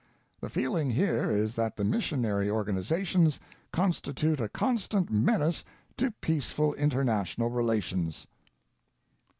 [0.39, 3.39] The feeling here is that the missionary organizations
[3.71, 5.63] constitute a constant menace
[5.97, 8.25] to peaceful international relations."